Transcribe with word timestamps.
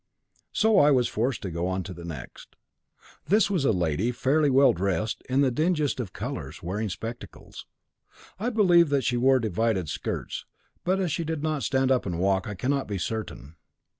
So 0.51 0.79
I 0.79 0.89
was 0.89 1.07
forced 1.07 1.43
to 1.43 1.51
go 1.51 1.67
on 1.67 1.83
to 1.83 1.93
the 1.93 2.03
next. 2.03 2.55
This 3.27 3.51
was 3.51 3.65
a 3.65 3.71
lady 3.71 4.11
fairly 4.11 4.49
well 4.49 4.73
dressed 4.73 5.21
in 5.29 5.41
the 5.41 5.51
dingiest 5.51 5.99
of 5.99 6.11
colours, 6.11 6.63
wearing 6.63 6.89
spectacles. 6.89 7.67
I 8.39 8.49
believe 8.49 8.89
that 8.89 9.03
she 9.03 9.15
wore 9.15 9.37
divided 9.39 9.89
skirts, 9.89 10.45
but 10.83 10.99
as 10.99 11.11
she 11.11 11.23
did 11.23 11.43
not 11.43 11.61
stand 11.61 11.91
up 11.91 12.07
and 12.07 12.17
walk, 12.17 12.47
I 12.47 12.55
cannot 12.55 12.87
be 12.87 12.97
certain. 12.97 13.57